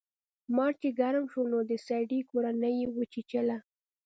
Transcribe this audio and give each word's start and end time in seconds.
مار 0.55 0.73
چې 0.81 0.89
ګرم 0.99 1.25
شو 1.31 1.41
نو 1.51 1.59
د 1.69 1.71
سړي 1.87 2.19
کورنۍ 2.29 2.73
یې 2.81 2.87
وچیچله. 2.97 3.57